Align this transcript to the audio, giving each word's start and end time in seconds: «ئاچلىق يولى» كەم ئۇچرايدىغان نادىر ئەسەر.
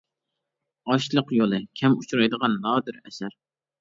«ئاچلىق 0.93 1.33
يولى» 1.39 1.59
كەم 1.81 1.99
ئۇچرايدىغان 1.99 2.57
نادىر 2.67 2.99
ئەسەر. 3.03 3.37